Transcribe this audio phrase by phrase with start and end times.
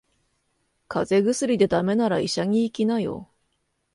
[0.87, 3.29] 風邪薬で駄目なら医者に行きなよ。